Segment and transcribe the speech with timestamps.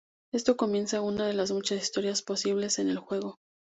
[0.33, 3.37] Esto comienza una de las muchas historias posibles en el juego.